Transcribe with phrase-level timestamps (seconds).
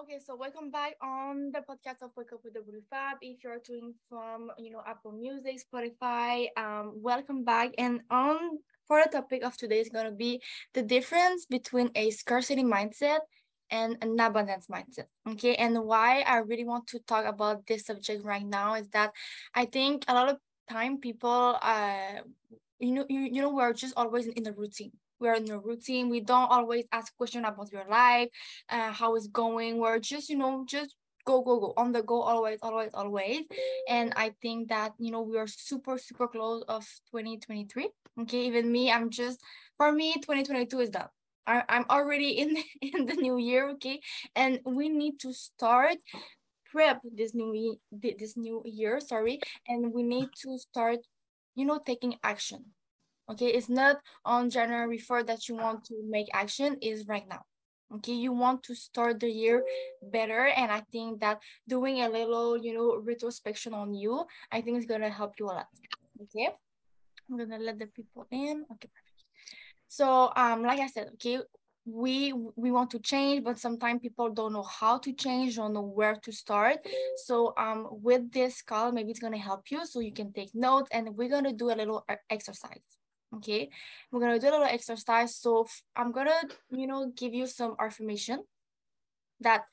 [0.00, 3.18] Okay, so welcome back on the podcast of Wake Up with the Blue Fab.
[3.20, 7.72] If you're tuning from, you know, Apple Music, Spotify, um, welcome back.
[7.76, 10.40] And on for the topic of today is gonna be
[10.72, 13.18] the difference between a scarcity mindset
[13.68, 15.04] and an abundance mindset.
[15.28, 19.12] Okay, and why I really want to talk about this subject right now is that
[19.54, 20.38] I think a lot of
[20.70, 22.22] time people, uh,
[22.78, 26.08] you know, you, you know, we're just always in the routine we're in a routine.
[26.08, 28.28] We don't always ask questions about your life
[28.68, 29.78] uh, how it's going.
[29.78, 33.42] We're just you know just go go go on the go always always always.
[33.88, 37.88] And i think that you know we are super super close of 2023
[38.22, 39.40] okay even me i'm just
[39.76, 41.08] for me 2022 is done.
[41.46, 44.00] I, i'm already in in the new year okay?
[44.34, 45.96] And we need to start
[46.72, 49.40] prep this new this new year sorry.
[49.68, 51.00] And we need to start
[51.54, 52.64] you know taking action
[53.30, 53.48] okay?
[53.48, 57.42] It's not on january 4th that you want to make action is right now
[57.96, 58.12] okay?
[58.12, 59.64] You want to start the year
[60.02, 64.78] better and i think that doing a little you know retrospection on you i think
[64.78, 65.68] is going to help you a lot
[66.22, 66.48] okay?
[67.30, 68.90] I'm going to let the people in okay
[69.88, 71.38] so um like i said okay
[71.86, 75.80] we we want to change but sometimes people don't know how to change don't know
[75.80, 76.76] where to start.
[77.24, 80.54] So um with this call maybe it's going to help you so you can take
[80.54, 82.99] notes and we're going to do a little exercise
[83.36, 83.70] okay?
[84.10, 85.36] We're gonna do a little exercise.
[85.36, 88.42] So i'm gonna you know give you some affirmation
[89.40, 89.64] that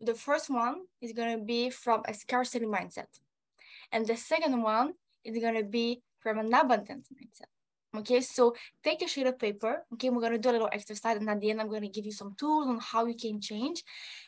[0.00, 3.08] the first one is gonna be from a scarcity mindset.
[3.90, 7.50] And the second one is gonna be from an abundance mindset.
[7.98, 9.84] Okay so take a sheet of paper.
[9.94, 12.12] Okay we're gonna do a little exercise and at the end i'm gonna give you
[12.12, 13.82] some tools on how you can change.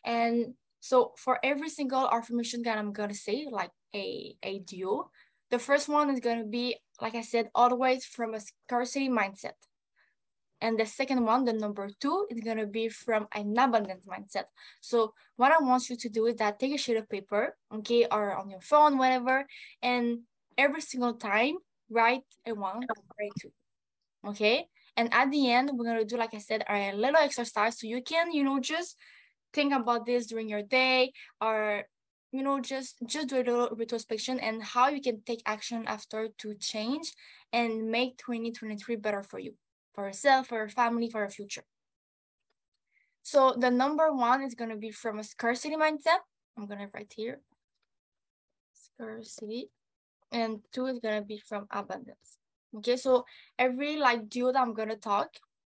[0.05, 5.11] And so for every single affirmation that i'm gonna say like a a duo
[5.55, 9.61] the first one is to be, like I said, always from a scarcity mindset.
[10.63, 14.45] And the second one, the number two, is to be from an abundance mindset.
[14.81, 18.07] So what I want you to do is that take a sheet of paper, okay,
[18.11, 19.45] or on your phone, whatever,
[19.83, 20.21] and
[20.57, 21.57] every single time,
[21.91, 23.53] write a one a two,
[24.27, 24.67] okay?
[24.97, 28.01] And at the end, we're to do, like I said, a little exercise so you
[28.03, 28.97] can, you know, just
[29.53, 31.85] think about this during your day or
[32.35, 36.29] you know just just do a little retrospection and how you can take action after
[36.37, 37.13] to change
[37.53, 39.55] and make 2023 better for you
[39.95, 41.65] for yourself for your family for your future.
[43.23, 46.21] So the number one is going to be from a scarcity mindset.
[46.59, 47.41] I'm going to write here.
[48.75, 49.71] Scarcity.
[50.33, 52.39] And two is going to be from abundance.
[52.79, 53.25] Okay so
[53.57, 55.29] every like duo that i'm going to talk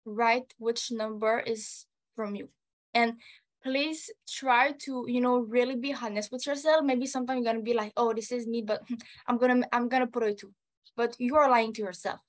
[0.05, 1.85] write which number is
[2.15, 2.47] from you.
[2.93, 3.15] And
[3.65, 6.85] please try to you know really be honest with yourself.
[6.85, 8.81] Maybe sometimes you're gonna be like oh this is me but
[9.27, 10.53] i'm gonna i'm gonna put it two
[10.95, 12.19] but you are lying to yourself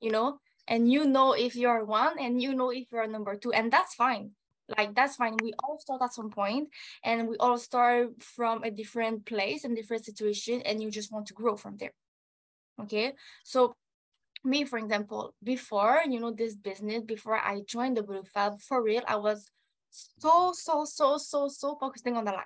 [0.00, 0.38] you know?
[0.68, 3.94] And you know if you're one and you know if you're number two and that's
[3.94, 4.32] fine.
[4.76, 5.36] Like that's fine.
[5.40, 6.70] We all start at some point
[7.04, 11.26] and we all start from a different place and different situation and you just want
[11.26, 11.92] to grow from there
[12.82, 13.14] okay?
[13.44, 13.74] So
[14.44, 18.80] me for example before you know this business before i joined the blue fab for
[18.80, 19.50] real i was
[20.18, 22.44] so, so, so, so, so focusing on the light.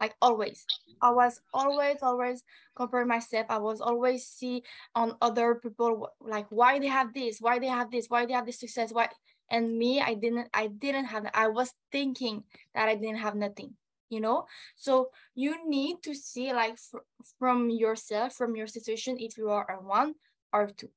[0.00, 0.64] Like always.
[1.02, 2.44] I was always, always
[2.76, 3.46] comparing myself.
[3.48, 4.62] I was always see
[4.94, 8.46] on other people like why they have this, why they have this, why they have
[8.46, 9.08] this success, why
[9.50, 12.44] and me, I didn't, I didn't have I was thinking
[12.74, 13.74] that I didn't have nothing
[14.10, 16.98] you know so you need to see like fr
[17.38, 20.14] from yourself from your situation if you are a one
[20.52, 20.88] or two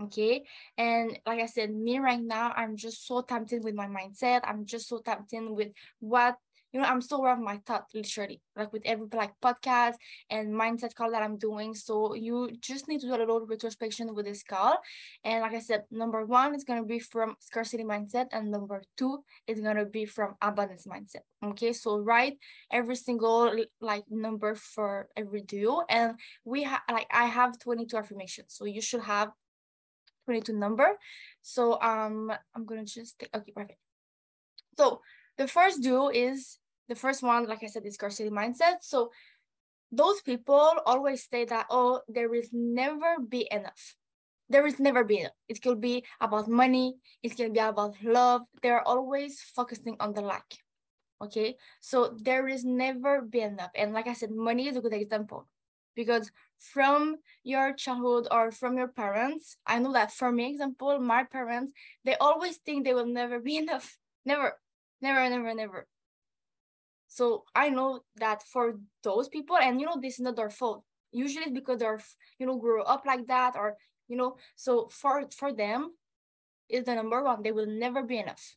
[0.00, 0.44] okay?
[0.76, 4.40] And like i said me right now i'm just so tempted with my mindset.
[4.44, 6.36] I'm just so tempted with what
[6.72, 9.94] you know i'm so aware of my thought literally like with every like podcast
[10.28, 11.74] and mindset call that i'm doing.
[11.74, 14.76] So you just need to do a little retrospection with this call.
[15.24, 18.82] And like i said number one is going to be from scarcity mindset and number
[18.98, 21.22] two is going to be from abundance mindset.
[21.44, 21.72] Okay?
[21.72, 22.38] So write
[22.72, 28.46] every single like number for every duo and we have like i have 22 affirmations.
[28.48, 29.30] So you should have
[30.24, 30.88] 22 number.
[31.42, 33.78] So um, I'm gonna just take, okay, perfect.
[34.76, 35.00] So
[35.38, 36.58] the first duo is,
[36.88, 38.82] the first one, like I said, is scarcity mindset.
[38.82, 39.10] So
[39.90, 43.96] those people always say that, oh, there is never be enough.
[44.48, 45.38] There is never be enough.
[45.48, 46.96] It could be about money.
[47.22, 48.42] It can be about love.
[48.62, 50.44] They're always focusing on the lack.
[51.22, 51.56] Okay.
[51.80, 53.70] So there is never be enough.
[53.74, 55.48] And like I said, money is a good example
[55.94, 61.24] because from your childhood or from your parents i know that for me example my
[61.24, 61.72] parents
[62.04, 63.98] they always think they will never be enough.
[64.24, 64.58] Never
[65.02, 65.86] never never never.
[67.08, 70.84] So i know that for those people and you know this is not their fault.
[71.12, 72.00] Usually it's because they're
[72.38, 73.76] you know grew up like that or
[74.08, 75.92] you know so for for them
[76.68, 78.56] is the number one they will never be enough.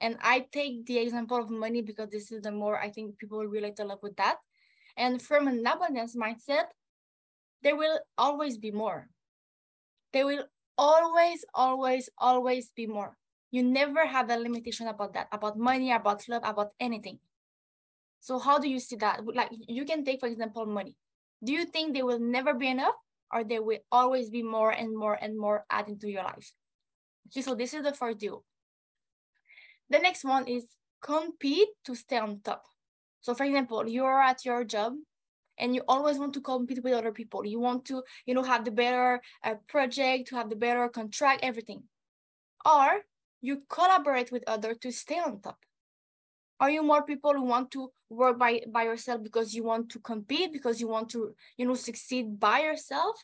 [0.00, 3.44] And I take the example of money because this is the more I think people
[3.46, 4.36] relate a lot with that.
[4.96, 6.70] And from an abundance mindset,
[7.62, 9.08] there will always be more.
[10.12, 10.44] There will
[10.78, 13.16] always, always, always be more.
[13.50, 17.18] You never have a limitation about that, about money, about love, about anything.
[18.20, 19.20] So how do you see that?
[19.24, 20.96] Like you can take, for example, money.
[21.42, 22.94] Do you think there will never be enough
[23.32, 26.52] or there will always be more and more and more added to your life?
[27.28, 28.44] Okay, so this is the first deal.
[29.90, 30.64] The next one is
[31.02, 32.64] compete to stay on top.
[33.24, 34.92] So for example, you're at your job
[35.56, 37.46] and you always want to compete with other people.
[37.46, 41.40] You want to, you know, have the better uh, project, to have the better contract,
[41.42, 41.84] everything.
[42.66, 43.00] Or
[43.40, 45.56] you collaborate with others to stay on top.
[46.60, 50.00] Are you more people who want to work by, by yourself because you want to
[50.00, 53.16] compete, because you want to, you know, succeed by yourself?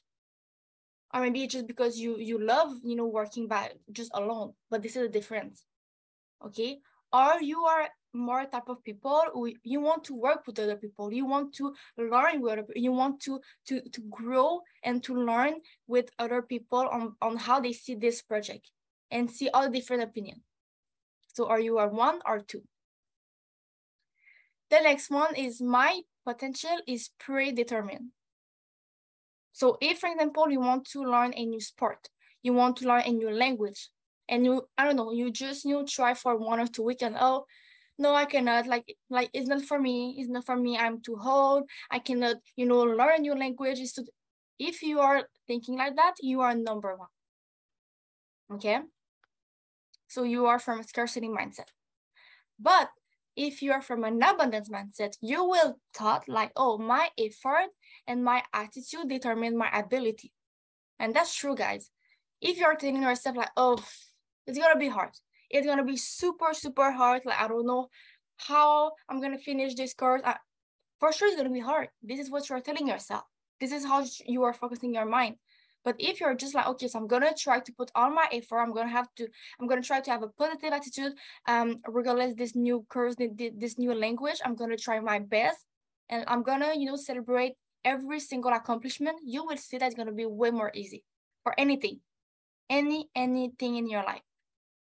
[1.12, 4.54] Or maybe just because you you love, you know, working by just alone.
[4.70, 5.64] But this is the difference.
[6.46, 6.78] Okay.
[7.12, 9.22] Or you are more type of people
[9.62, 11.12] you want to work with other people.
[11.12, 15.54] You want to learn with other you want to to to grow and to learn
[15.86, 18.70] with other people on on how they see this project
[19.10, 20.42] and see all different opinion.
[21.34, 22.62] So are you are one or two?
[24.70, 28.10] The next one is my potential is predetermined.
[29.52, 32.08] So if for example you want to learn a new sport
[32.42, 33.88] you want to learn a new language
[34.28, 37.16] and you i don't know you just you try for one or two weeks and
[37.20, 37.44] oh
[38.00, 41.18] no i cannot like like it's not for me it's not for me i'm too
[41.24, 43.98] old i cannot you know learn new languages
[44.60, 47.08] if you are thinking like that you are number one.
[48.52, 48.78] Okay?
[50.06, 51.68] So you are from a scarcity mindset.
[52.58, 52.90] But
[53.36, 57.70] if you are from an abundance mindset you will thought like oh my effort
[58.06, 60.30] and my attitude determine my ability.
[60.98, 61.90] And that's true guys.
[62.42, 63.78] If you're telling yourself like oh
[64.46, 65.12] it's gonna be hard
[65.50, 67.22] it's gonna be super super hard.
[67.24, 67.88] Like i don't know
[68.36, 70.22] how i'm gonna finish this course.
[70.24, 70.36] I,
[70.98, 71.88] for sure it's gonna be hard.
[72.02, 73.24] This is what you're telling yourself.
[73.60, 75.36] This is how you are focusing your mind.
[75.82, 78.60] But if you're just like okay so i'm gonna try to put all my effort
[78.60, 79.26] i'm gonna have to
[79.58, 81.14] i'm gonna try to have a positive attitude
[81.46, 85.64] um regardless this new course this new language i'm gonna try my best.
[86.10, 87.54] And i'm gonna you know celebrate
[87.84, 89.16] every single accomplishment.
[89.24, 91.02] You will see that's gonna be way more easy
[91.42, 92.00] for anything
[92.68, 94.22] any anything in your life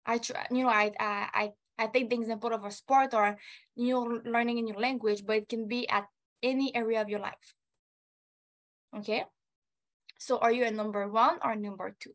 [0.09, 3.37] I try, you know, I, I, I take the example of a sport or
[3.77, 6.07] you know, learning a new language, but it can be at
[6.43, 7.55] any area of your life.
[8.97, 9.25] Okay.
[10.19, 12.15] So are you a number one or number two?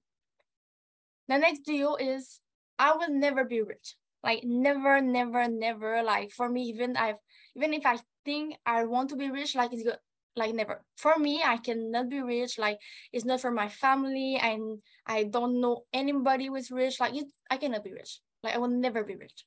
[1.30, 2.42] The next deal is
[2.80, 3.96] I will never be rich.
[4.24, 6.02] Like never, never, never.
[6.02, 7.22] Like for me, even I've
[7.56, 10.00] even if I think I want to be rich, like it's good,
[10.36, 10.84] like never.
[10.98, 12.58] For me, I cannot be rich.
[12.58, 12.80] Like
[13.12, 17.00] it's not for my family, and I don't know anybody who's rich.
[17.00, 18.20] Like it, I cannot be rich.
[18.42, 19.46] Like I will never be rich.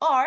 [0.00, 0.26] Or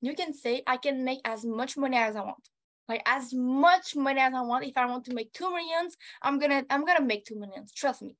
[0.00, 2.48] you can say I can make as much money as I want.
[2.88, 4.64] Like as much money as I want.
[4.64, 7.72] If I want to make two millions, I'm gonna I'm gonna make two millions.
[7.72, 8.16] Trust me.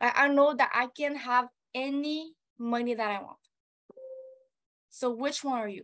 [0.00, 3.38] I, I know that I can have any money that I want.
[4.90, 5.82] So which one are you?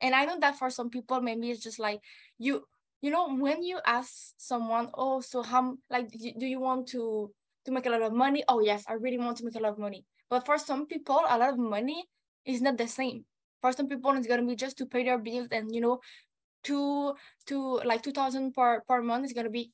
[0.00, 2.00] And I know that for some people, maybe it's just like
[2.38, 2.64] you
[3.00, 7.30] you know when you ask someone oh so how like do you want to
[7.64, 8.44] to make a lot of money?
[8.48, 10.04] Oh yes i really want to make a lot of money.
[10.30, 12.04] But for some people a lot of money
[12.44, 13.24] is not the same.
[13.60, 16.00] For some people it's going to be just to pay their bills and you know
[16.62, 17.14] two
[17.46, 19.72] to like 2000 per per month is going to be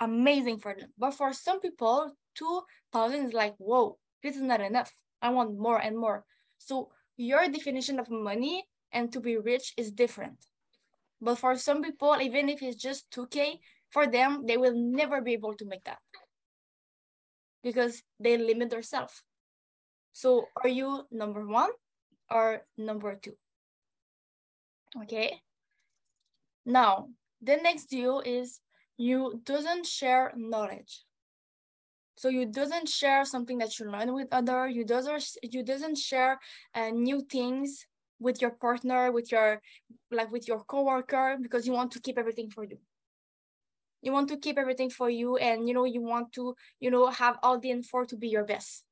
[0.00, 0.88] amazing for them.
[0.98, 4.92] But for some people 2000 is like whoa this is not enough.
[5.20, 6.24] I want more and more.
[6.58, 10.38] So your definition of money and to be rich is different
[11.24, 13.58] but for some people, even if it's just 2K,
[13.90, 15.98] for them, they will never be able to make that
[17.62, 19.22] because they limit themselves.
[20.12, 21.70] So are you number one
[22.30, 23.36] or number two?
[25.02, 25.40] Okay.
[26.66, 27.08] Now,
[27.40, 28.60] the next deal is
[28.98, 31.04] you doesn't share knowledge.
[32.16, 34.68] So you doesn't share something that you learn with other.
[34.68, 36.38] You doesn't you doesn't share
[36.74, 37.86] uh, new things
[38.24, 39.60] with your partner, with your
[40.10, 42.78] like with your coworker, because you want to keep everything for you.
[44.02, 47.06] You want to keep everything for you, and you know you want to you know
[47.08, 48.84] have all the info to be your best.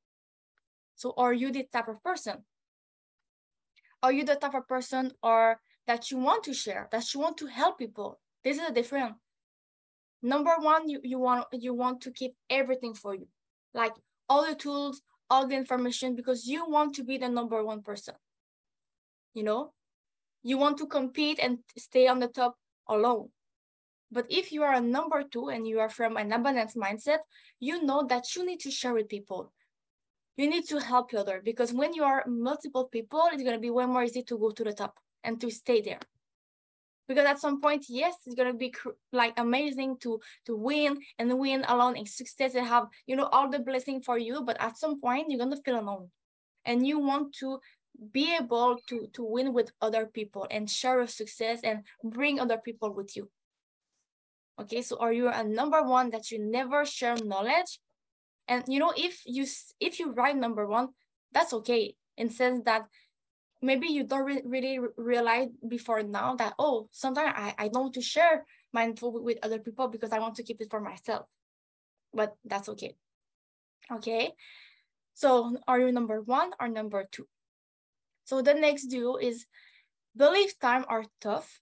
[0.95, 2.45] So, are you the type of person?
[4.03, 7.37] Are you the type of person or that you want to share, that you want
[7.39, 8.21] to help people?
[8.45, 9.15] This is a different.
[10.23, 13.29] Number one, you, you want you want to keep everything for you,
[13.73, 13.95] like
[14.29, 18.15] all the tools, all the information, because you want to be the number one person
[19.35, 19.73] you know
[20.43, 22.57] you want to compete and stay on the top
[22.89, 23.29] alone
[24.11, 27.19] but if you are a number two and you are from an abundance mindset
[27.61, 29.53] you know that you need to share with people
[30.37, 33.87] you need to help other because when you are multiple people, it's gonna be way
[33.87, 36.01] more easy to go to the top and to stay there.
[37.07, 38.73] Because at some point, yes, it's gonna be
[39.13, 43.51] like amazing to to win and win alone and success and have you know all
[43.51, 44.43] the blessing for you.
[44.43, 46.11] But at some point, you're gonna feel alone,
[46.65, 47.59] and you want to
[48.13, 52.59] be able to to win with other people and share your success and bring other
[52.59, 53.31] people with you.
[54.61, 57.81] Okay, so are you a number one that you never share knowledge
[58.49, 59.47] and you know, if you
[59.81, 60.89] if you write number one,
[61.33, 61.95] that's okay.
[62.17, 62.87] In sense that
[63.61, 67.95] maybe you don't re really realize before now that oh, sometimes I, I don't want
[67.95, 71.27] to share my info with other people because I want to keep it for myself.
[72.13, 72.97] But that's okay.
[73.91, 74.33] Okay.
[75.15, 77.29] So are you number one or number two?
[78.33, 79.45] So the next duo is
[80.17, 81.61] belief time are tough.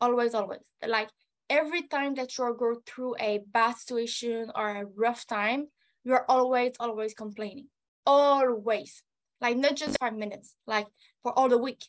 [0.00, 0.60] Always, always.
[0.86, 1.08] Like
[1.50, 5.66] every time that you're going through a bad situation or a rough time,
[6.04, 7.66] you're always, always complaining.
[8.06, 9.02] Always.
[9.40, 10.86] Like not just five minutes, like
[11.24, 11.86] for all the week.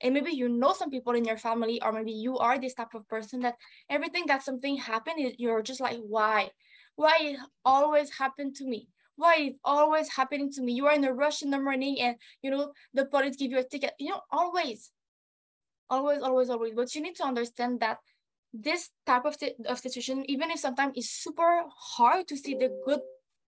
[0.00, 2.94] And maybe you know some people in your family, or maybe you are this type
[2.94, 3.54] of person that
[3.88, 6.50] everything that something happened, you're just like, why?
[6.96, 8.88] Why it always happened to me?
[9.20, 10.72] Why it always happening to me?
[10.72, 13.58] You are in a rush in the morning and you know the police give you
[13.58, 13.92] a ticket.
[13.98, 14.90] You know, always.
[15.90, 16.72] Always, always, always.
[16.74, 17.98] But you need to understand that
[18.54, 19.36] this type of,
[19.66, 23.00] of situation, even if sometimes it's super hard to see the good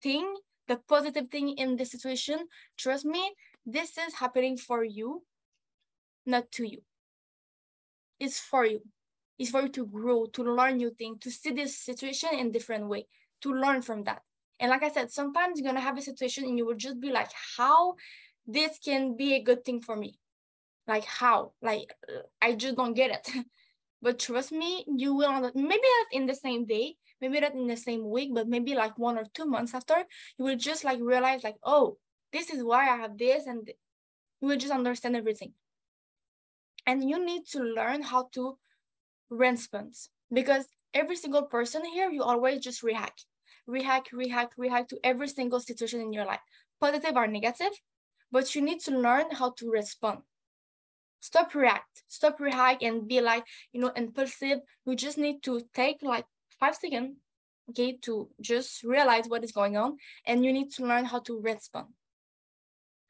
[0.02, 0.34] thing,
[0.66, 3.22] the positive thing in the situation, trust me,
[3.64, 5.22] this is happening for you,
[6.26, 6.82] not to you.
[8.18, 8.80] It's for you.
[9.38, 12.88] It's for you to grow, to learn new things, to see this situation in different
[12.88, 13.06] way,
[13.42, 14.22] to learn from that.
[14.60, 17.10] And like I said, sometimes you're gonna have a situation and you will just be
[17.10, 17.94] like, how
[18.46, 20.18] this can be a good thing for me?
[20.86, 21.52] Like how?
[21.62, 23.44] Like uh, I just don't get it.
[24.02, 27.76] But trust me, you will maybe not in the same day, maybe not in the
[27.76, 30.04] same week, but maybe like one or two months after,
[30.38, 31.98] you will just like realize like, oh,
[32.32, 33.68] this is why I have this, and
[34.40, 35.52] you will just understand everything.
[36.86, 38.56] And you need to learn how to
[39.28, 39.94] respond
[40.32, 43.26] because every single person here, you always just react,
[43.70, 46.40] react, react, react to every single situation in your life,
[46.80, 47.72] positive or negative.
[48.32, 50.20] But you need to learn how to respond.
[51.20, 54.58] Stop react stop react and be like you know impulsive.
[54.84, 56.26] You just need to take like
[56.58, 57.16] five seconds
[57.70, 59.96] okay to just realize what is going on
[60.26, 61.86] and you need to learn how to respond.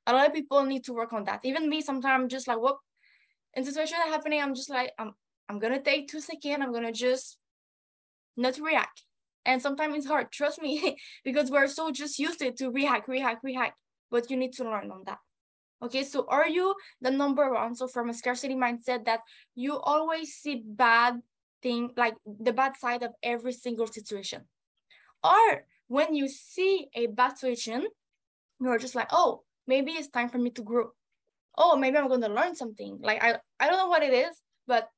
[0.06, 1.40] A lot of people need to work on that.
[1.44, 2.78] Even me sometimes I'm just like what
[3.54, 5.12] in situation happening i'm just like i'm
[5.48, 6.62] i'm gonna take two seconds.
[6.62, 7.38] I'm gonna just
[8.36, 9.02] not react
[9.50, 13.08] and sometimes it's hard trust me because we're so just used to it to react
[13.08, 13.76] react react
[14.10, 15.18] but you need to learn on that
[15.82, 17.74] Okay, so are you the number one?
[17.74, 19.20] So from a scarcity mindset that
[19.54, 21.20] you always see bad
[21.62, 24.42] thing, like the bad side of every single situation.
[25.24, 27.86] Or when you see a bad situation,
[28.60, 30.90] you're just like, oh, maybe it's time for me to grow.
[31.56, 32.98] Oh, maybe I'm going to learn something.
[33.00, 34.88] Like I, I don't know what it is, but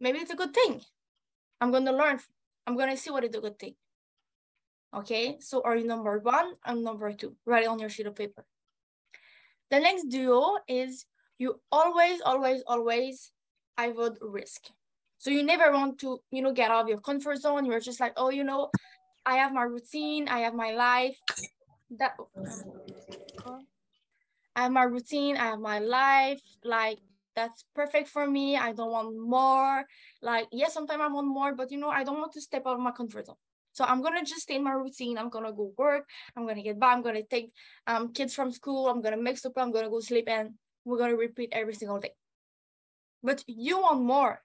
[0.00, 0.80] maybe it's a good thing.
[1.60, 2.18] I'm going to learn.
[2.68, 3.74] I'm to see what is a good thing.
[4.94, 6.52] Okay, so are you number one?
[6.62, 7.34] I'm number two.
[7.46, 8.44] Write it on your sheet of paper.
[9.70, 11.06] The next duo is
[11.38, 13.32] you always, always, always
[13.78, 14.68] avoid risk.
[15.16, 17.64] So you never want to, you know, get out of your comfort zone.
[17.64, 18.68] You're just like, oh, you know,
[19.24, 21.16] I have my routine, I have my life.
[21.98, 22.16] That
[24.54, 26.42] I have my routine, I have my life.
[26.62, 26.98] Like
[27.38, 28.56] that's perfect for me.
[28.56, 29.84] I don't want more.
[30.20, 32.74] Like, yes, sometimes I want more, but you know, I don't want to step out
[32.74, 33.42] of my comfort zone.
[33.72, 35.16] So I'm gonna just stay in my routine.
[35.16, 36.04] I'm gonna go work.
[36.34, 36.96] I'm gonna get back.
[36.96, 37.52] I'm gonna take
[37.86, 38.88] um, kids from school.
[38.88, 39.52] I'm gonna make soup.
[39.56, 40.54] I'm gonna go sleep, and
[40.84, 42.14] we're gonna repeat every single day.
[43.22, 44.42] But you want more,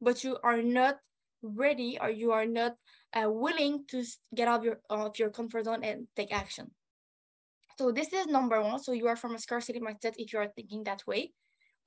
[0.00, 0.98] but you are not
[1.42, 2.76] ready or you are not
[3.18, 4.04] uh, willing to
[4.34, 6.70] get out of your of your comfort zone and take action.
[7.78, 8.78] So this is number one.
[8.78, 11.32] So you are from a scarcity mindset if you are thinking that way,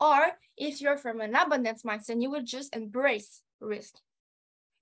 [0.02, 3.96] or if you're from an abundance mindset, you will just embrace risk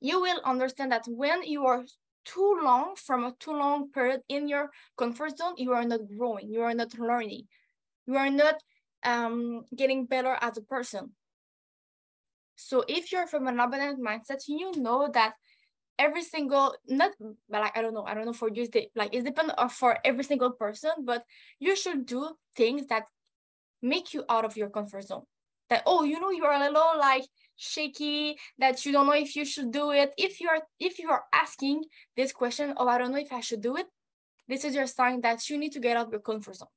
[0.01, 1.83] you will understand that when you are
[2.25, 6.51] too long from a too long period in your comfort zone, you are not growing,
[6.51, 7.47] you are not learning,
[8.05, 8.55] you are not
[9.03, 11.11] um, getting better as a person.
[12.55, 15.33] So if you're from an abundant mindset, you know that
[15.97, 17.11] every single not
[17.49, 20.23] but like I don't know, I don't know for you, like it's depend for every
[20.23, 21.23] single person, but
[21.59, 23.05] you should do things that
[23.81, 25.23] make you out of your comfort zone.
[25.69, 27.25] That oh, you know, you're a little like
[27.59, 30.13] shaky that you don't know if you should do it.
[30.17, 31.83] If you are if you are asking
[32.15, 33.85] this question oh i don't know if i should do it
[34.47, 36.69] this is your sign that you need to get out of your comfort zone.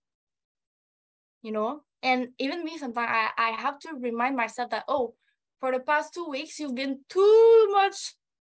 [1.42, 1.82] You know?
[2.02, 5.14] And even me sometimes i, I have to remind myself that oh
[5.60, 8.14] for the past two weeks you've been too much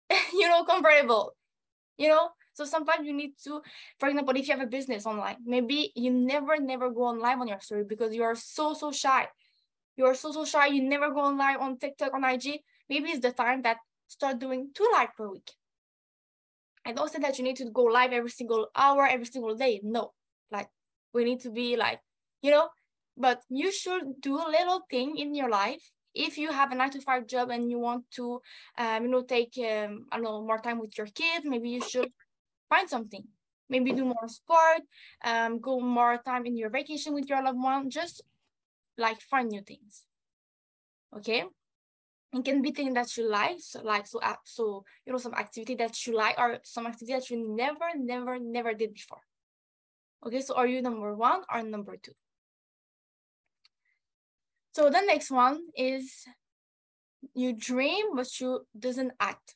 [0.34, 1.36] you know comfortable.
[1.98, 3.62] You know So sometimes you need to,
[4.00, 7.40] for example, if you have a business online, maybe you never, never go on live
[7.40, 9.28] on your story because you are so, so shy.
[9.98, 10.68] You are so, so shy.
[10.68, 12.62] You never go on live on TikTok, on IG.
[12.90, 15.52] Maybe it's the time that start doing two live per week.
[16.86, 19.82] I don't say that you need to go live every single hour, every single day.
[19.84, 20.14] No,
[20.50, 20.70] like
[21.14, 22.00] we need to be like,
[22.42, 22.70] you know,
[23.18, 26.90] but you should do a little thing in your life if you have a nine
[26.92, 28.42] to five job and you want to
[28.78, 31.82] um, you know take um, i don't know more time with your kids maybe you
[31.82, 32.12] should
[32.70, 33.24] find something.
[33.70, 34.82] Maybe do more sport
[35.24, 38.22] um, go more time in your vacation with your loved one just
[38.98, 40.04] like find new things.
[41.18, 41.44] Okay?
[42.34, 45.34] It can be things that you like so like so uh, so you know some
[45.34, 49.22] activity that you like or some activity that you never never never did before.
[50.26, 50.42] Okay?
[50.42, 52.14] So are you number one or number two?
[54.74, 56.26] So the next one is
[57.34, 59.56] you dream, but you doesn't act.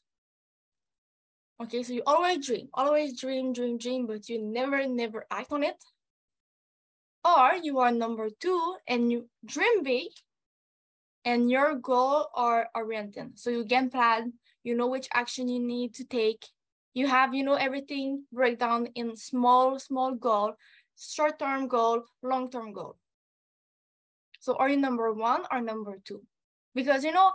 [1.61, 5.63] Okay, so you always dream, always dream, dream, dream, but you never, never act on
[5.63, 5.75] it.
[7.25, 10.07] Or you are number two and you dream big
[11.25, 13.37] and your goal are oriented.
[13.37, 16.45] So you game plan, you know which action you need to take.
[16.93, 20.53] You have, you know, everything breakdown in small, small goal,
[20.97, 22.95] short-term goal, long-term goal.
[24.39, 26.23] So are you number one or number two?
[26.73, 27.33] Because you know,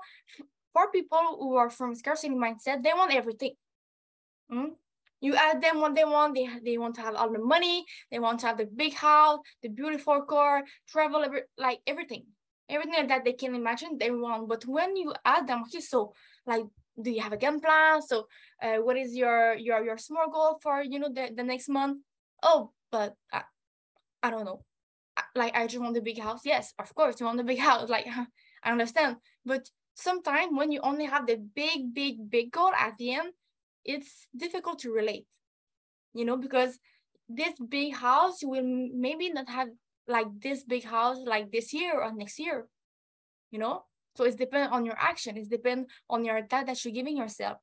[0.73, 3.53] for people who are from scarcity mindset, they want everything.
[4.53, 4.71] Mm?
[5.21, 6.35] You ask them what they want.
[6.35, 7.85] They they want to have all the money.
[8.11, 12.25] They want to have the big house, the beautiful car, travel, every, like everything,
[12.69, 14.49] everything that they can imagine they want.
[14.49, 16.13] But when you ask them, okay, so
[16.47, 16.65] like,
[17.01, 18.03] do you have a game plan?
[18.03, 18.27] So,
[18.63, 22.03] uh, what is your your your small goal for you know the the next month?
[22.43, 23.43] Oh, but I,
[24.23, 24.65] I don't know
[25.35, 26.41] like I just want the big house.
[26.45, 27.89] Yes, of course you want the big house.
[27.89, 28.07] Like
[28.63, 33.15] I understand, but sometimes when you only have the big, big, big goal at the
[33.15, 33.33] end,
[33.85, 35.27] it's difficult to relate.
[36.13, 36.79] You know, because
[37.29, 39.69] this big house will maybe not have
[40.07, 42.69] like this big house like this year or next year.
[43.51, 43.85] You know,
[44.17, 45.37] so it's depend on your action.
[45.37, 47.59] It's depend on your that that you're giving yourself.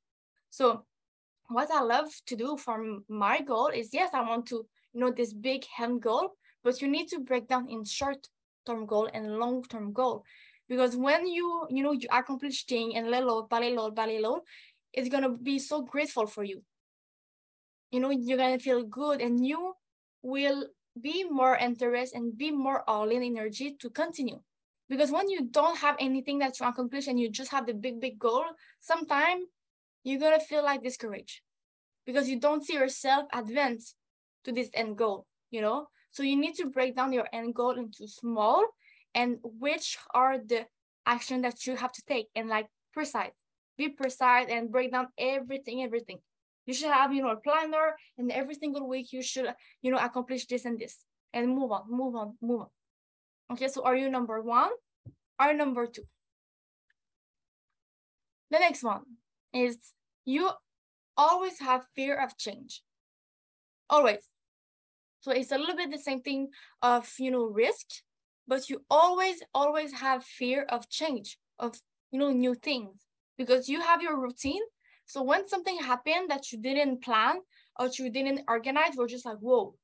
[0.50, 0.86] So
[1.48, 5.12] what I love to do for my goal is yes, I want to you know
[5.12, 6.32] this big end goal,
[6.64, 8.28] but you need to break down in short
[8.66, 10.24] term goal and long term goal
[10.72, 14.46] because when you you know you accomplish thing and little by little by little
[14.94, 16.64] it's gonna be so grateful for you.
[17.92, 19.74] You know you're gonna feel good and you
[20.22, 20.68] will
[21.00, 24.40] be more interested and be more all in energy to continue.
[24.90, 28.00] Because when you don't have anything that you accomplish and you just have the big
[28.00, 28.46] big goal
[28.80, 29.46] sometimes
[30.04, 31.42] you're gonna feel like discouraged.
[32.06, 33.96] Because you don't see yourself advance
[34.44, 35.88] to this end goal you know?
[36.12, 38.66] So you need to break down your end goal into small
[39.14, 40.66] and which are the
[41.06, 43.32] action that you have to take and like precise.
[43.78, 46.20] Be precise and break down everything, everything.
[46.66, 49.98] You should have, you know, a planner and every single week you should, you know,
[49.98, 51.04] accomplish this and this
[51.34, 52.68] and move on, move on, move on.
[53.52, 54.70] Okay, so are you number one
[55.42, 56.04] or number two?
[58.52, 59.02] The next one
[59.54, 59.78] is
[60.26, 60.52] you
[61.18, 62.84] always have fear of change.
[63.90, 64.30] Always.
[65.22, 66.50] So it's a little bit the same thing
[66.82, 67.88] of, you know, risk,
[68.48, 71.76] but you always, always have fear of change, of,
[72.12, 73.06] you know, new things
[73.38, 74.62] because you have your routine.
[75.06, 77.38] So when something happened that you didn't plan
[77.80, 79.76] or you didn't organize, we're just like, whoa,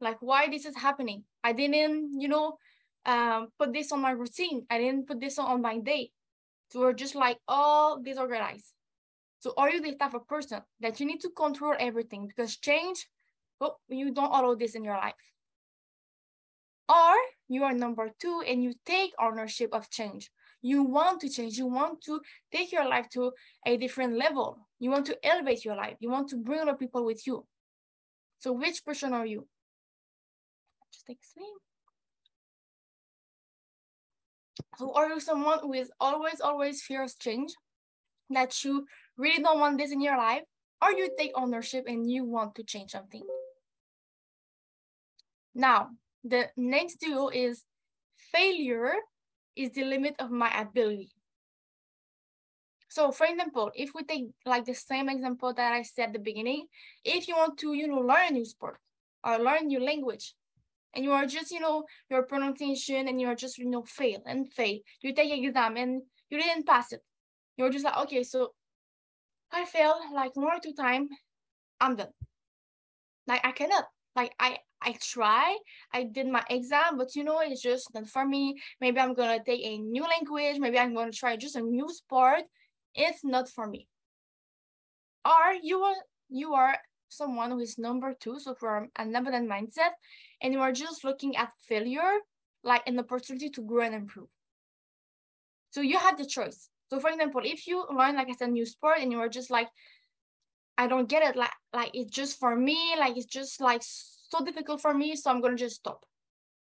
[0.00, 1.24] like why this is happening?
[1.42, 2.58] I didn't, you know,
[3.06, 4.66] um, put this on my routine.
[4.70, 6.10] I didn't put this on my day.
[6.70, 8.74] So we're just like all disorganized.
[9.40, 13.06] So are you the type of person that you need to control everything because change
[13.60, 15.14] but you don't allow this in your life.
[16.88, 17.16] Or
[17.48, 20.30] you are number two and you take ownership of change.
[20.62, 21.56] You want to change.
[21.56, 22.20] You want to
[22.52, 23.32] take your life to
[23.66, 24.58] a different level.
[24.78, 25.96] You want to elevate your life.
[26.00, 27.46] You want to bring other people with you.
[28.38, 29.46] So which person are you?
[30.92, 31.54] Just take a swing.
[34.78, 37.52] So are you someone who is always, always fears change?
[38.30, 40.42] That you really don't want this in your life?
[40.82, 43.24] Or you take ownership and you want to change something?
[45.54, 45.88] Now,
[46.22, 47.64] the next duo is
[48.32, 48.94] failure
[49.58, 51.10] is the limit of my ability.
[52.88, 56.18] So for example, if we take like the same example that I said at the
[56.18, 56.66] beginning,
[57.04, 58.78] if you want to, you know, learn a new sport
[59.24, 60.34] or learn new language,
[60.94, 64.50] and you are just, you know, your pronunciation and you're just, you know, fail and
[64.52, 64.78] fail.
[65.02, 67.02] You take exam and you didn't pass it.
[67.56, 68.54] You're just like, okay, so
[69.52, 71.10] I fail like one or two times,
[71.80, 72.12] I'm done.
[73.26, 73.84] Like I cannot.
[74.16, 75.56] Like I I try,
[75.92, 78.56] I did my exam, but you know, it's just not for me.
[78.80, 82.42] Maybe I'm gonna take a new language, maybe I'm gonna try just a new sport.
[82.94, 83.88] It's not for me.
[85.24, 85.96] Or you are
[86.28, 86.76] you are
[87.08, 89.92] someone who is number two, so from an abundant mindset,
[90.40, 92.18] and you are just looking at failure
[92.62, 94.28] like an opportunity to grow and improve.
[95.70, 96.68] So you have the choice.
[96.90, 99.50] So for example, if you learn, like I said, new sport and you are just
[99.50, 99.68] like,
[100.76, 103.82] I don't get it, like, like it's just for me, like it's just like
[104.28, 106.04] so difficult for me, so I'm gonna just stop.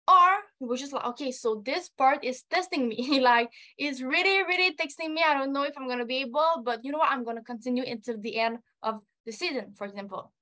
[0.07, 4.42] Or you were just like, okay, so this part is testing me, like it's really,
[4.44, 5.22] really testing me.
[5.27, 7.11] I don't know if I'm gonna be able, but you know what?
[7.11, 10.33] I'm gonna continue until the end of the season, for example.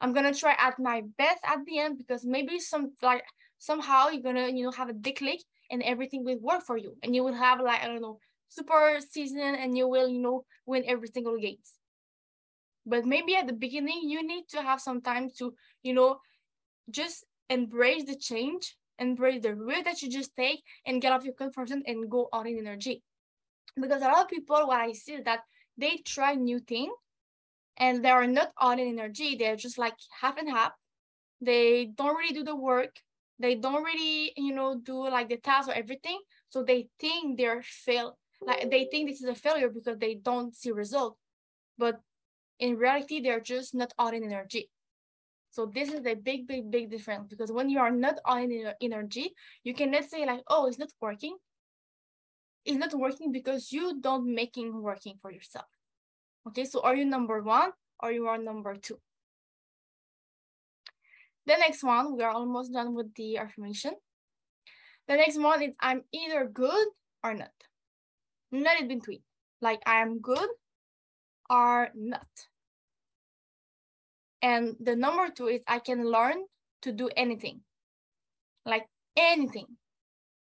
[0.00, 3.22] I'm gonna try at my best at the end because maybe some like
[3.58, 6.96] somehow you're gonna you know have a big click and everything will work for you
[7.02, 10.44] and you will have like I don't know super season and you will you know
[10.66, 11.74] win every single games.
[12.86, 16.18] But maybe at the beginning you need to have some time to you know
[16.90, 21.34] just embrace the change, embrace the risk that you just take and get off your
[21.34, 23.02] comfort zone and go all in energy.
[23.80, 25.40] Because a lot of people, what I see is that
[25.76, 26.92] they try new thing
[27.76, 29.36] and they are not all in energy.
[29.36, 30.72] They're just like half and half.
[31.40, 32.96] They don't really do the work.
[33.38, 36.18] They don't really, you know, do like the task or everything.
[36.50, 38.18] So they think they're fail.
[38.42, 41.16] Like they think this is a failure because they don't see result.
[41.78, 42.00] But
[42.58, 44.68] in reality, they're just not all in energy.
[45.50, 49.34] So this is a big, big, big difference because when you are not on energy,
[49.64, 51.36] you cannot say like, oh, it's not working.
[52.64, 55.66] It's not working because you don't making working for yourself.
[56.48, 58.98] Okay, so are you number one or you are number two?
[61.46, 63.94] The next one, we are almost done with the affirmation.
[65.08, 66.86] The next one is I'm either good
[67.24, 67.50] or not.
[68.52, 69.22] Not in between.
[69.60, 70.48] Like I am good
[71.48, 72.28] or not.
[74.42, 76.36] And the number two is I can learn
[76.82, 77.60] to do anything.
[78.64, 79.66] Like anything.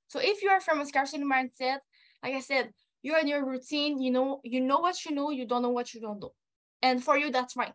[0.09, 1.79] So if you are from a scarcity mindset,
[2.22, 2.70] like I said,
[3.03, 5.94] you're in your routine, you know, you know what you know, you don't know what
[5.94, 6.33] you don't know.
[6.83, 7.72] And for you, that's fine.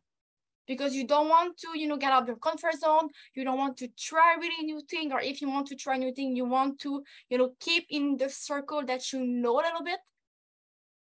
[0.68, 3.10] Because you don't want to, you know, get out of your comfort zone.
[3.34, 5.12] You don't want to try really new thing.
[5.12, 8.18] Or if you want to try new thing, you want to, you know, keep in
[8.18, 10.00] the circle that you know a little bit.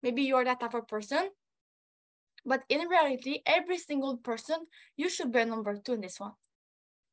[0.03, 1.29] Maybe you're that type of person.
[2.45, 6.33] But in reality, every single person, you should be number two in this one.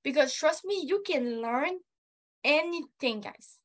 [0.03, 1.79] Because trust me, you can learn
[2.45, 3.59] anything, guys.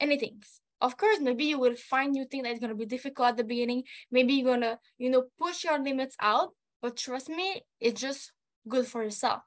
[0.00, 0.42] Anything
[0.80, 3.82] of course maybe you will find new thing that's to be difficult at the beginning
[4.10, 8.32] maybe you're to you know push your limits out but trust me it's just
[8.68, 9.42] good for yourself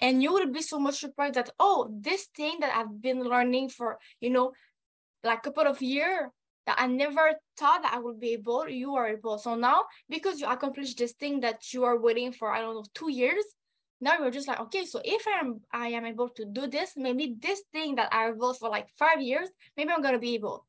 [0.00, 3.68] and you will be so much surprised that oh this thing that i've been learning
[3.68, 4.52] for you know
[5.24, 6.28] like a couple of years
[6.68, 9.38] that i never thought that i would be able you are able.
[9.38, 12.84] So now because you accomplished this thing that you are waiting for i don't know
[12.94, 13.44] two years
[14.00, 16.92] now you're just like okay so if i am i am able to do this
[16.96, 20.66] maybe this thing that i worked for like five years maybe i'm gonna be able.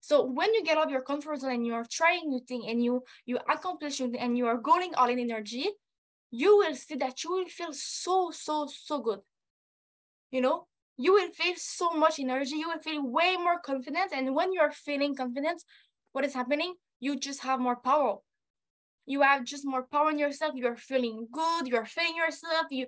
[0.00, 2.62] So when you get out of your comfort zone and you are trying new thing
[2.68, 5.66] and you you accomplish and you are going all in energy
[6.30, 9.20] you will see that you will feel so so so good.
[10.30, 14.34] You know you will feel so much energy you will feel way more confidence and
[14.34, 15.64] when you're feeling confidence
[16.16, 16.72] what is happening?
[16.98, 18.16] You just have more power.
[19.04, 22.86] You have just more power in yourself you're feeling good you're feeling yourself you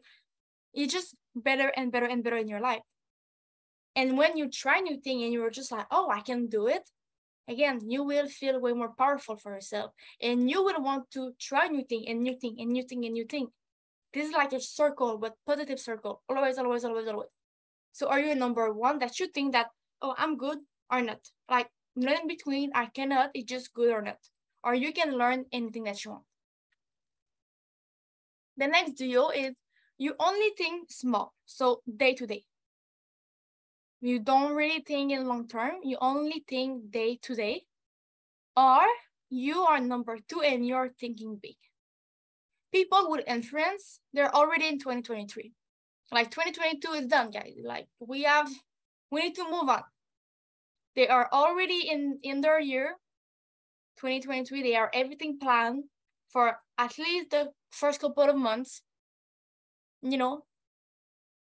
[0.73, 2.81] you just better and better and better in your life.
[3.95, 6.89] And when you try new thing and you're just like oh i can do it
[7.49, 9.93] again you will feel way more powerful for yourself.
[10.23, 13.13] And you will want to try new thing and new thing and new thing and
[13.13, 13.49] new thing.
[14.15, 16.23] This is like a circle but positive circle.
[16.31, 17.29] Always always always always
[17.99, 19.67] so are you number one that you think that
[20.03, 20.59] oh i'm good
[20.91, 24.19] or not like not in between i cannot it's just good or not
[24.65, 26.25] or you can learn anything that you want.
[28.57, 29.55] The next duo is
[29.97, 32.45] you only think small, so day to day.
[34.01, 37.63] You don't really think in long term, you only think day to day.
[38.57, 38.83] Or
[39.31, 41.57] you are number two and you're thinking big.
[42.73, 45.53] People with influence, they're already in 2023.
[46.11, 47.55] Like 2022 is done, guys.
[47.63, 48.49] Like we have,
[49.11, 49.83] we need to move on.
[50.97, 52.97] They are already in, in their year
[53.99, 55.85] 2023, they are everything planned
[56.31, 58.83] for at least the first couple of months,
[60.03, 60.45] you know.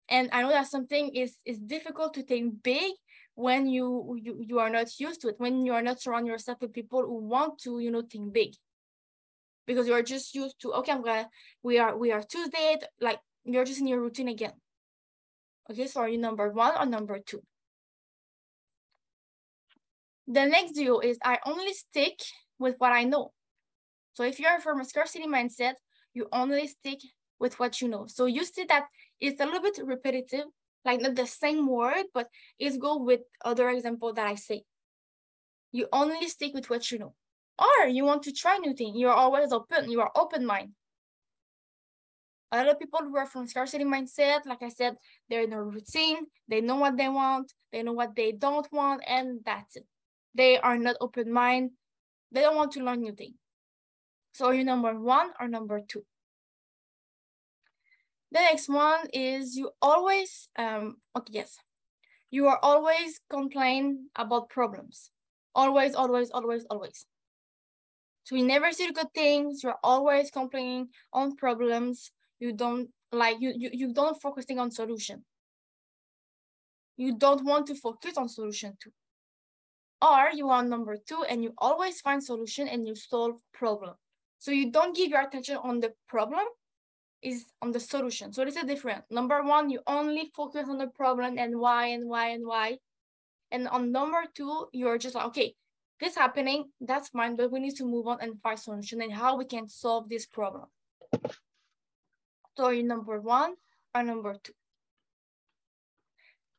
[0.07, 2.93] And I know that something is is difficult to think big
[3.33, 6.59] when you you, you are not used to it, when you are not surrounding yourself
[6.61, 8.53] with people who want to, you know, think big.
[9.65, 11.27] Because you are just used to, okay, I'm gonna
[11.63, 14.53] we are we are Tuesday, like you're just in your routine again.
[15.69, 17.41] Okay, so are you number one or number two?
[20.27, 22.19] The next deal is I only stick
[22.57, 23.31] with what I know.
[24.13, 25.73] So if you're from a scarcity mindset,
[26.13, 26.99] you only stick
[27.39, 28.05] with what you know.
[28.07, 28.85] So you see that
[29.19, 30.45] it's a little bit repetitive,
[30.83, 32.27] like not the same word, but
[32.57, 34.63] it's go with other example that I say.
[35.71, 37.13] You only stick with what you know.
[37.59, 38.95] Or you want to try new thing.
[38.95, 39.91] You're always open.
[39.91, 40.71] You are open mind.
[42.51, 44.95] A lot of people who are from scarcity mindset, like I said,
[45.29, 49.03] they're in a routine, they know what they want, they know what they don't want,
[49.07, 49.85] and that's it.
[50.35, 51.71] They are not open mind.
[52.31, 53.35] They don't want to learn new things.
[54.33, 56.03] So you number one or number two?
[58.31, 61.57] The next one is you always, um, okay, yes.
[62.31, 65.09] You are always complain about problems.
[65.53, 67.05] Always, always, always, always.
[68.25, 69.63] So you never see the good things.
[69.63, 72.11] You're always complaining on problems.
[72.39, 75.23] You don't like, you, you, you don't focusing on solution.
[76.97, 78.91] You don't want to focus on solution too.
[80.01, 83.95] Or you are number two and you always find solution and you solve problem.
[84.39, 86.45] So you don't give your attention on the problem,
[87.21, 88.31] is on the solution.
[88.31, 89.03] So it's a different.
[89.09, 92.77] Number one, you only focus on the problem and why and why and why.
[93.51, 95.55] And on number two, you're just like, okay,
[95.99, 99.37] this happening, that's fine, but we need to move on and find solution and how
[99.37, 100.65] we can solve this problem.
[102.57, 103.55] You number one
[103.93, 104.53] or number two.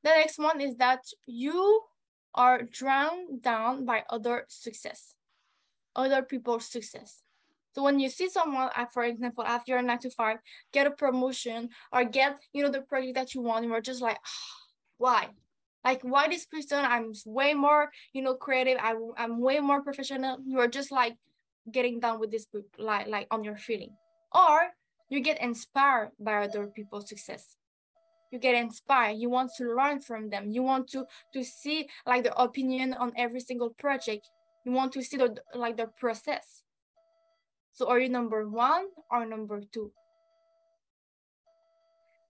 [0.02, 1.82] The next one is that you
[2.34, 5.14] are drowned down by other success,
[5.96, 7.22] other people's success.
[7.74, 10.38] So when you see someone, uh, for example, after your nine to five,
[10.72, 14.00] get a promotion or get, you know, the project that you want, and you're just
[14.00, 14.56] like, oh,
[14.98, 15.28] why?
[15.84, 16.84] Like, why this person?
[16.84, 18.78] I'm way more, you know, creative.
[18.80, 20.38] I, I'm way more professional.
[20.46, 21.16] You're just like
[21.70, 22.46] getting down with this
[22.78, 23.94] like, like on your feeling.
[24.32, 24.60] Or
[25.08, 27.56] you get inspired by other people's success.
[28.32, 29.16] You get inspired.
[29.18, 30.50] You want to learn from them.
[30.50, 34.28] You want to to see like the opinion on every single project.
[34.64, 36.62] You want to see the like the process
[37.76, 39.92] so are you number one or number two?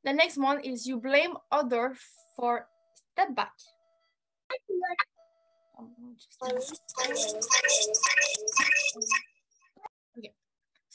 [0.03, 1.95] The next one is you blame other
[2.35, 2.67] for
[3.15, 3.55] step back.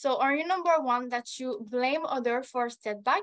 [0.02, 3.22] So are you number one that you blame other for setback?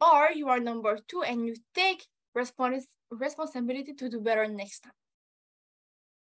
[0.00, 2.06] Or you are number two and you take
[2.36, 4.92] respons responsibility to do better next time?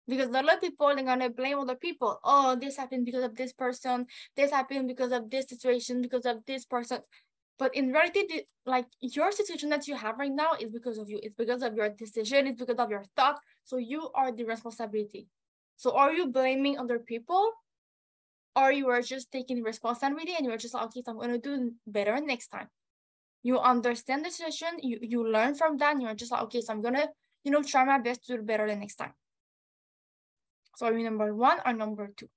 [0.09, 2.19] because a lot of people they're gonna blame other people.
[2.25, 4.07] Oh, this happened because of this person.
[4.35, 7.01] This happened because of this situation, because of this person.
[7.59, 11.21] But in reality, like your situation that you have right now is because of you.
[11.23, 12.47] It's because of your decision.
[12.47, 13.41] It's because of your thought.
[13.65, 15.29] So you are the responsibility.
[15.77, 17.53] So are you blaming other people,
[18.57, 21.73] or you are just taking responsibility and you're just like, okay, so I'm gonna do
[21.87, 22.69] better next time.
[23.43, 24.79] You understand the situation.
[24.81, 25.93] You you learn from that.
[25.93, 27.09] And you're just like, okay, so I'm gonna
[27.45, 29.13] you know try my best to do better the next time.
[30.77, 32.29] So are you number one or number two?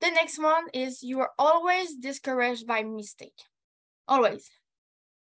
[0.00, 3.38] The next one is you are always discouraged by mistake.
[4.08, 4.50] Always.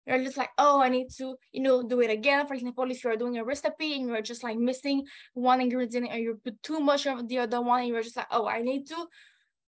[0.08, 2.48] You're just like, oh, I need to, you know, do it again.
[2.48, 6.18] For example, if you're doing a recipe and you're just like missing one ingredient or
[6.18, 8.88] you put too much of the other one, and you're just like, oh, I need
[8.88, 9.08] to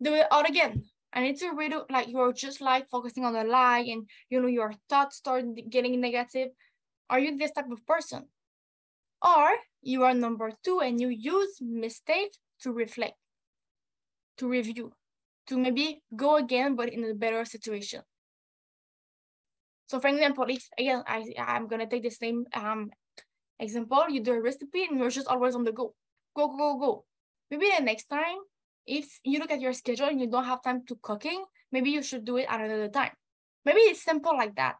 [0.01, 0.85] do it all again.
[1.13, 4.49] I need to redo like you're just like focusing on the lie and you know
[4.49, 6.49] your thoughts start getting negative.
[7.11, 8.29] Are you this type of person?
[9.23, 9.51] Or
[9.83, 13.17] you are number two and you use mistake to reflect,
[14.39, 14.93] to review,
[15.49, 18.01] to maybe go again, but in a better situation.
[19.87, 22.91] So for example, if again, I, I'm gonna take the same um,
[23.59, 25.95] example, you do a recipe and you're just always on the go,
[26.35, 27.05] go, go, go, go.
[27.51, 28.39] Maybe the next time,
[28.87, 32.03] if you look at your schedule and you don't have time to cooking, maybe you
[32.03, 33.13] should do it at another time.
[33.65, 34.77] Maybe it's simple like that.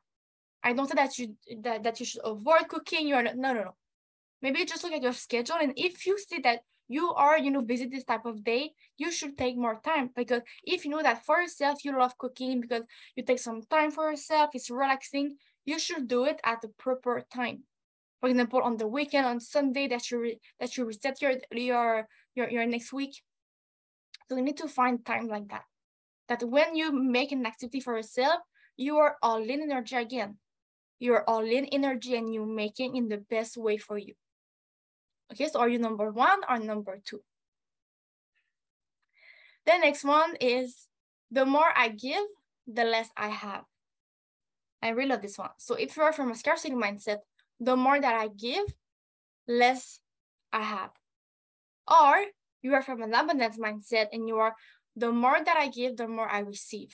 [0.63, 3.07] I don't say that you that, that you should avoid cooking.
[3.09, 3.75] You're not, no, no, no
[4.43, 6.61] maybe just look at your schedule and if you see that
[6.93, 10.43] you are you know busy this type of day you should take more time because
[10.65, 12.83] if you know that for yourself you love cooking because
[13.17, 17.23] you take some time for yourself it's relaxing you should do it at the proper
[17.33, 17.63] time.
[18.21, 22.07] For example on the weekend on sunday that you re- that you reset your your
[22.35, 23.15] your, your next week.
[24.29, 25.65] So you need to find time like that
[26.29, 28.41] that when you make an activity for yourself
[28.77, 30.39] you are all in energy again.
[30.99, 34.15] You're all in energy and you making in the best way for you
[35.33, 37.21] Okay, so are you number one or number two?
[39.65, 40.89] The next one is
[41.31, 42.25] the more I give,
[42.67, 43.65] the less I have.
[44.83, 45.51] I really love this one.
[45.57, 47.19] So if you are from a scarcity mindset,
[47.61, 48.65] the more that I give,
[49.47, 50.01] less
[50.53, 50.91] I have.
[51.89, 52.25] Or
[52.61, 54.55] you are from an abundance mindset and you are
[54.97, 56.91] the more that I give, the more I receive.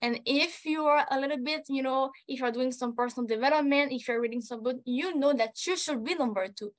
[0.00, 3.92] And if you are a little bit, you know, if you're doing some personal development,
[3.92, 6.72] if you're reading some book, you know that you should be number two.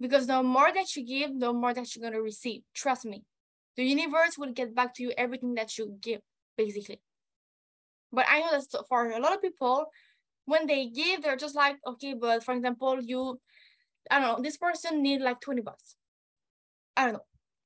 [0.00, 2.62] Because the more that you give, the more that you're going to receive.
[2.74, 3.22] Trust me.
[3.76, 6.20] The universe will get back to you everything that you give,
[6.56, 7.00] basically.
[8.12, 9.86] But I know that for a lot of people,
[10.46, 13.40] when they give, they're just like, okay, but for example, you,
[14.10, 15.96] I don't know, this person need like 20 bucks.
[16.96, 17.24] I don't know.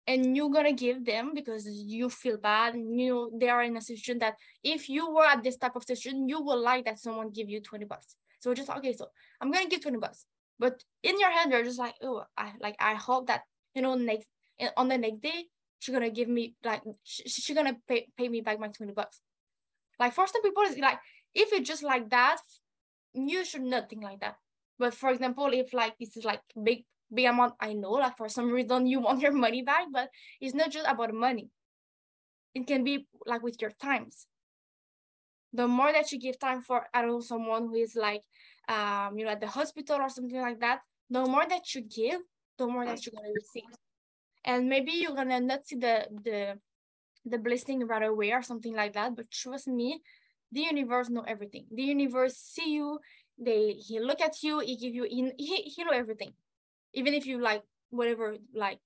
[0.08, 3.76] And you're gonna give them because you feel bad and you know they are in
[3.76, 6.98] a situation that if you were at this type of situation you would like that
[6.98, 8.16] someone give you 20 bucks.
[8.40, 9.06] So just okay so
[9.40, 10.24] i'm gonna give 20 bucks.
[10.58, 13.42] But in your head you're just like oh i like i hope that
[13.74, 15.44] you know next eh, on the next day
[15.78, 19.20] she's gonna give me like she's she gonna pay, pay me back my 20 bucks.
[20.00, 21.00] Like for some people it's like
[21.34, 22.38] if it's just like that
[23.12, 24.36] you should not think like that.
[24.78, 28.28] But for example if like this is like big big amount i know like for
[28.28, 30.08] some reason you want your money back but
[30.40, 31.50] it's not just about money.
[32.54, 34.26] It can be like with your times.
[35.52, 38.22] The more that you give time for i don't know someone who is like
[38.68, 42.20] um you know at the hospital or something like that the more that you give
[42.58, 43.70] the more that you're to receive.
[44.44, 46.58] And maybe you're to not see the the
[47.24, 50.02] the blessing right away or something like that but trust me
[50.52, 51.66] the universe know everything.
[51.70, 52.98] The universe see you
[53.38, 55.32] they he look at you he give you in.
[55.38, 56.32] he, he know everything
[56.94, 58.78] even if you like whatever like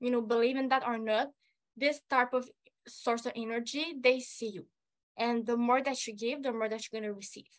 [0.00, 1.28] you know believe in that or not
[1.76, 2.48] this type of
[2.86, 4.66] source of energy they see you.
[5.16, 7.50] And the more that you give the more that you're going to receive.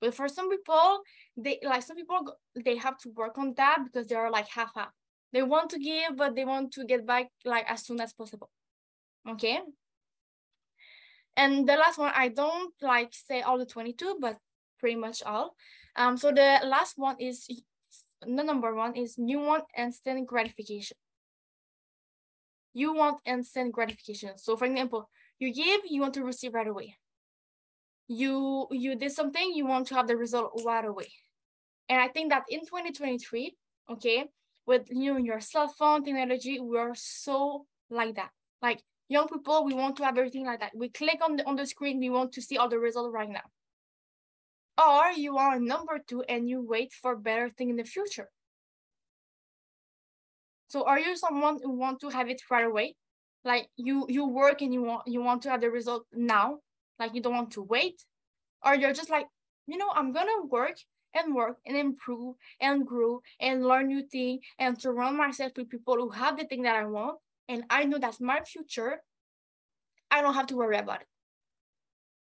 [0.00, 1.00] But for some people
[1.36, 4.72] they like some people they have to work on that because they are like half
[4.74, 4.92] half
[5.32, 8.50] they want to give but they want to get back like as soon as possible.
[9.28, 9.60] Okay?
[11.36, 14.36] And the last one i don't like say all the 22 but
[14.78, 15.56] pretty much all.
[15.96, 17.48] Um so the last one is
[18.22, 20.96] the number one is you want instant gratification.
[22.74, 24.38] You want instant gratification.
[24.38, 26.96] So for example, you give, you want to receive right away.
[28.08, 31.12] You you did something, you want to have the result right away.
[31.88, 33.54] And I think that in 2023,
[33.92, 34.26] okay,
[34.66, 38.30] with you know your cell phone technology, we are so like that.
[38.62, 40.72] Like young people, we want to have everything like that.
[40.74, 43.28] We click on the on the screen, we want to see all the results right
[43.28, 43.44] now
[44.78, 48.30] or you are number two and you wait for better thing in the future.
[50.68, 52.94] So are you someone who want to have it right away?
[53.44, 56.58] Like you you work and you want you want to have the result now,
[56.98, 58.04] like you don't want to wait,
[58.64, 59.26] or you're just like,
[59.66, 60.76] you know, I'm gonna work
[61.14, 65.94] and work and improve and grow and learn new things and surround myself with people
[65.96, 67.18] who have the thing that I want.
[67.48, 69.02] And I know that's my future.
[70.10, 71.06] I don't have to worry about it.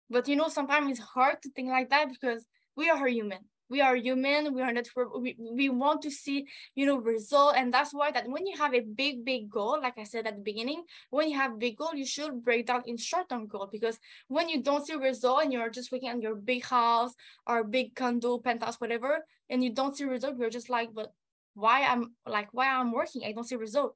[0.10, 2.46] But you know, sometimes it's hard to think like that because
[2.76, 3.40] we are human.
[3.70, 4.56] We are human.
[4.56, 4.88] We are not.
[5.22, 8.74] We, we want to see, you know, result, and that's why that when you have
[8.74, 11.94] a big, big goal, like I said at the beginning, when you have big goal,
[11.94, 15.70] you should break down in short-term goal because when you don't see result and you're
[15.70, 17.14] just working on your big house
[17.46, 21.14] or big condo, penthouse, whatever, and you don't see result, you're just like, but
[21.54, 23.22] why I'm like why I'm working?
[23.24, 23.96] I don't see result.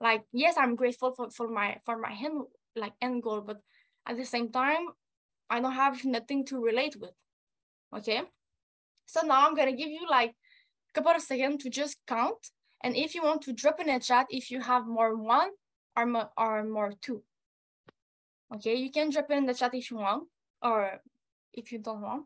[0.00, 2.44] Like yes, I'm grateful for for my for my end
[2.74, 3.60] like end goal, but
[4.06, 4.86] at the same time,
[5.48, 7.12] I don't have nothing to relate with.
[7.96, 8.22] Okay.
[9.06, 12.50] So now I'm going to give you like a couple of seconds to just count.
[12.82, 15.50] And if you want to drop in a chat, if you have more one
[15.96, 17.22] or more, or more two.
[18.54, 20.24] Okay, you can drop in the chat if you want
[20.62, 21.00] or
[21.52, 22.24] if you don't want.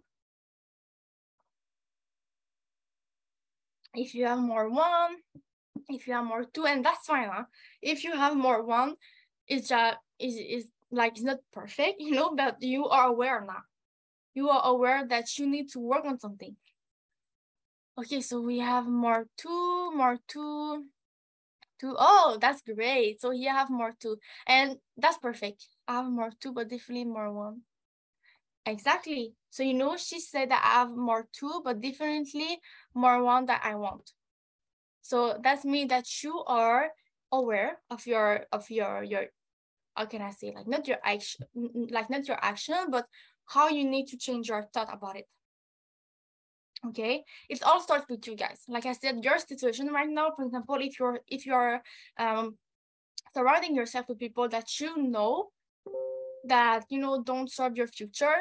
[3.95, 5.17] If you have more one,
[5.89, 7.29] if you have more two, and that's fine.
[7.29, 7.45] Huh?
[7.83, 8.95] If you have more one,
[9.49, 13.63] it's just is is like it's not perfect, you know, but you are aware now.
[14.35, 16.57] You are aware that you need to work on something.
[17.99, 20.87] Okay, so we have more two, more two,
[21.81, 21.95] two.
[21.99, 23.21] Oh, that's great.
[23.21, 25.67] So you have more two, and that's perfect.
[25.89, 27.63] I have more two, but definitely more one.
[28.67, 29.35] Exactly.
[29.51, 32.61] So you know, she said that I have more two, but definitely
[32.95, 34.13] more one that I want.
[35.03, 36.91] So that's mean that you are
[37.33, 39.27] aware of your of your your
[40.01, 41.47] how can I say like not your action
[41.97, 43.05] like not your action but
[43.55, 45.29] how you need to change your thought about it.
[46.89, 47.23] Okay?
[47.51, 48.61] It all starts with you guys.
[48.67, 51.83] Like i said your situation right now for example if you're if you're
[52.19, 52.57] um
[53.35, 55.51] surrounding yourself with people that you know
[56.55, 58.41] that you know don't serve your future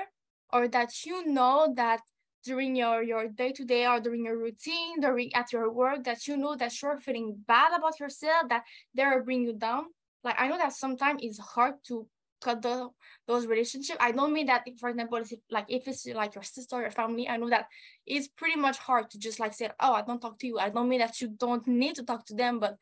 [0.54, 2.02] or that you know that
[2.46, 6.56] during your your day-to-day or during your routine during at your work that you know
[6.56, 8.64] that you're feeling bad about yourself that
[8.96, 9.84] they're bring you down
[10.24, 12.08] like I know that sometimes it's hard to
[12.42, 12.90] cut the
[13.28, 13.98] those relationships.
[14.00, 16.82] I don't mean that, if, for example, if, like if it's like your sister or
[16.82, 17.68] your family, I know that
[18.06, 20.60] it's pretty much hard to just like say, oh, I don't talk to you.
[20.60, 22.78] I don't mean that you don't need to talk to them, but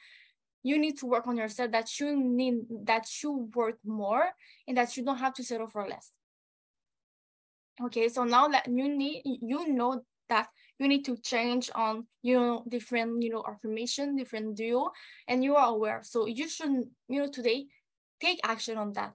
[0.63, 1.71] you need to work on yourself.
[1.71, 4.23] That you need that you work more
[4.67, 6.11] and that you don't have to settle for less.
[7.83, 10.47] Okay, so now that you need you know that
[10.79, 14.91] you need to change on you know different you know affirmation different duo
[15.27, 16.01] and you are aware.
[16.03, 16.71] So you should
[17.07, 17.67] you know today
[18.21, 19.13] take action on that.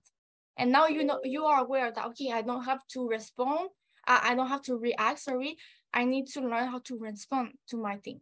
[0.57, 3.69] And now you know you are aware that okay i don't have to respond.
[4.07, 5.57] I, I don't have to react sorry.
[5.95, 8.21] I need to learn how to respond to my thing.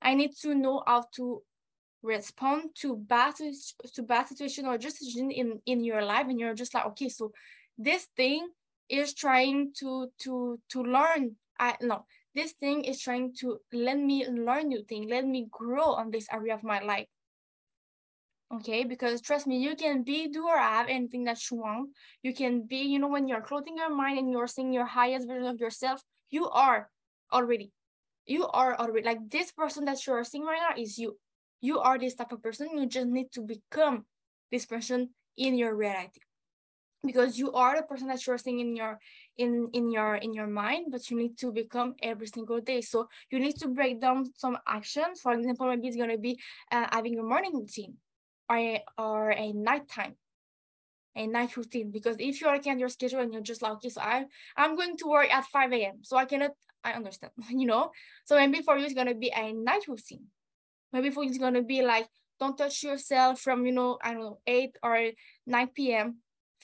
[0.00, 1.42] I need to know how to
[2.02, 3.34] respond to bad
[3.94, 7.32] to bad situation or just in in your life and you're just like okay so
[7.78, 8.46] this thing
[8.90, 14.26] is trying to to to learn i no this thing is trying to let me
[14.26, 17.06] learn new thing let me grow on this area of my life.
[18.52, 21.90] Okay because trust me you can be do or have anything that you want.
[22.22, 25.26] You can be you know when you're clothing your mind and you're seeing your highest
[25.26, 26.90] version of yourself you are
[27.32, 27.72] already
[28.26, 31.18] you are already like this person that you are seeing right now is you.
[31.60, 34.04] You are this type of person you just need to become
[34.50, 36.20] this person in your reality
[37.04, 38.98] because you are the person that you're seeing in your
[39.36, 42.80] in in your in your mind but you need to become every single day.
[42.80, 45.20] So you need to break down some actions.
[45.20, 46.38] For example maybe it's going to be
[46.70, 47.94] uh, having a morning routine
[48.48, 50.16] or a, or a nighttime
[51.16, 51.90] a night routine.
[51.90, 54.24] Because if you're looking at your schedule and you're just like okay so i
[54.56, 56.52] i'm going to work at 5 a.m so i cannot
[56.82, 57.90] i understand you know?
[58.24, 60.26] So maybe for you it's going to be a night routine.
[60.92, 62.08] Maybe for you it's going to be like
[62.40, 65.10] don't touch yourself from you know i don't know 8 or
[65.46, 66.16] 9 p.m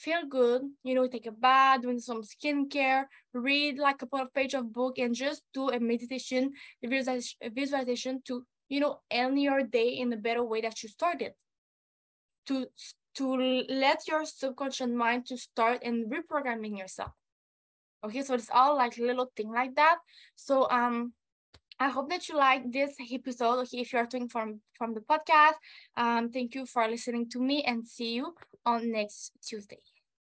[0.03, 4.33] feel good you know take a bath doing some skincare read like a couple of
[4.33, 6.51] page of book and just do a meditation
[6.83, 11.33] a visualization to you know end your day in a better way that you started
[12.47, 12.67] to
[13.15, 13.27] to
[13.69, 17.13] let your subconscious mind to start and reprogramming yourself
[18.05, 19.99] okay so it's all like little thing like that
[20.37, 21.13] so um
[21.81, 23.61] I hope that you like this episode.
[23.61, 25.57] Okay, if you are doing from from the podcast,
[25.97, 28.35] um, thank you for listening to me and see you
[28.67, 29.81] on next Tuesday.